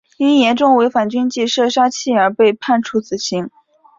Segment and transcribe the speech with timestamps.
[0.17, 3.51] 因严重违反军纪射杀妻儿而被判处死刑。